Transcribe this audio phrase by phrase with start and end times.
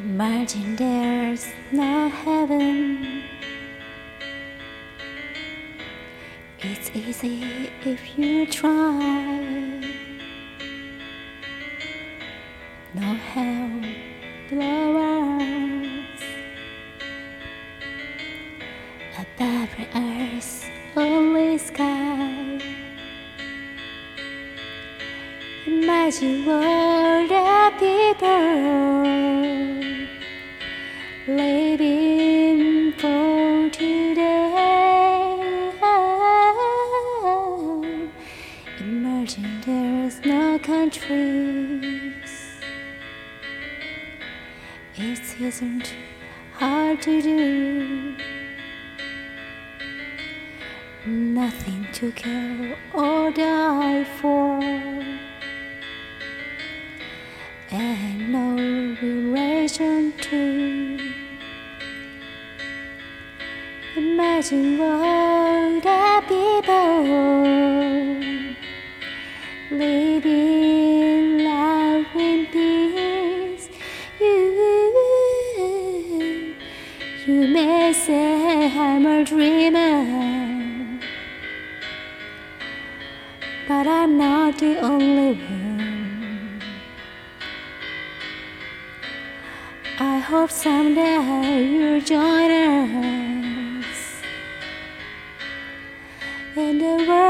[0.00, 3.22] Imagine there's no heaven.
[6.60, 8.96] It's easy if you try.
[12.94, 13.70] No hell
[14.48, 16.22] below us.
[19.18, 20.64] Above the earth,
[20.96, 22.58] only sky.
[25.66, 29.49] Imagine world of people
[39.36, 42.32] Imagine there's no countries.
[44.96, 45.94] It isn't
[46.54, 48.16] hard to do.
[51.06, 54.58] Nothing to kill or die for.
[57.70, 58.56] And no
[59.00, 60.98] relation to
[63.96, 67.69] Imagine what the people
[77.30, 80.98] you may say I'm a dreamer,
[83.68, 86.60] but I'm not the only one.
[90.00, 94.22] I hope someday you'll join us,
[96.56, 97.29] and the world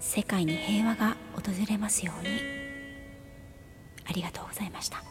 [0.00, 2.28] 世界に平和が訪れますように
[4.08, 5.02] ありがとうございました。